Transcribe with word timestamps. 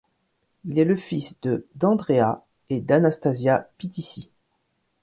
Il 0.65 0.79
est 0.79 0.83
le 0.83 0.95
fils 0.95 1.39
de 1.41 1.67
d'Andrea 1.75 2.41
et 2.71 2.81
d'Anastasia 2.81 3.69
Pitissi. 3.77 4.31